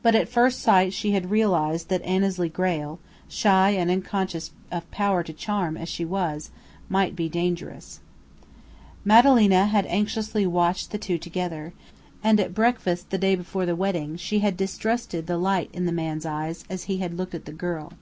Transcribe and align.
But 0.00 0.14
at 0.14 0.28
first 0.28 0.60
sight 0.62 0.92
she 0.92 1.10
had 1.10 1.28
realized 1.28 1.88
that 1.88 2.02
Annesley 2.02 2.48
Grayle, 2.48 3.00
shy 3.26 3.70
and 3.70 3.90
unconscious 3.90 4.52
of 4.70 4.88
power 4.92 5.24
to 5.24 5.32
charm 5.32 5.76
as 5.76 5.88
she 5.88 6.04
was, 6.04 6.50
might 6.88 7.16
be 7.16 7.28
dangerous. 7.28 7.98
Madalena 9.04 9.66
had 9.66 9.86
anxiously 9.86 10.46
watched 10.46 10.92
the 10.92 10.98
two 10.98 11.18
together, 11.18 11.72
and 12.22 12.38
at 12.38 12.54
breakfast 12.54 13.10
the 13.10 13.18
day 13.18 13.34
before 13.34 13.66
the 13.66 13.74
wedding 13.74 14.16
she 14.16 14.38
had 14.38 14.56
distrusted 14.56 15.26
the 15.26 15.36
light 15.36 15.68
in 15.72 15.84
the 15.84 15.90
man's 15.90 16.24
eyes 16.24 16.64
as 16.70 16.84
he 16.84 17.02
looked 17.08 17.34
at 17.34 17.44
the 17.44 17.52
girl. 17.52 17.94